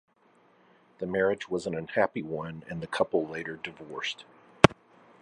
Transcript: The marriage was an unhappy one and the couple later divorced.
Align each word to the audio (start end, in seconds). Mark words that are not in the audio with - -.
The 0.97 1.05
marriage 1.05 1.47
was 1.47 1.67
an 1.67 1.75
unhappy 1.77 2.23
one 2.23 2.63
and 2.67 2.81
the 2.81 2.87
couple 2.87 3.27
later 3.27 3.57
divorced. 3.57 4.25